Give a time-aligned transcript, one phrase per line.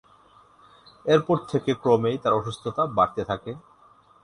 [1.05, 3.51] এরপর থেকে ক্রমেই তাঁর অসুস্থতা বাড়তে থাকে।